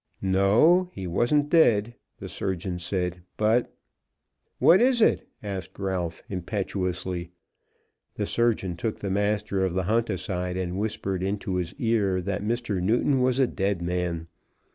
"No; 0.23 0.89
he 0.93 1.05
wasn't 1.05 1.49
dead," 1.51 1.93
the 2.17 2.27
surgeon 2.27 2.79
said; 2.79 3.21
"but." 3.37 3.71
"What 4.57 4.81
is 4.81 4.99
it?" 4.99 5.27
asked 5.43 5.77
Ralph, 5.77 6.23
impetuously. 6.27 7.29
The 8.15 8.25
surgeon 8.25 8.75
took 8.77 8.97
the 8.99 9.11
master 9.11 9.63
of 9.63 9.75
the 9.75 9.83
hunt 9.83 10.09
aside 10.09 10.57
and 10.57 10.79
whispered 10.79 11.21
into 11.21 11.57
his 11.57 11.75
ear 11.75 12.19
that 12.19 12.41
Mr. 12.41 12.81
Newton 12.81 13.21
was 13.21 13.37
a 13.39 13.45
dead 13.45 13.83
man. 13.83 14.25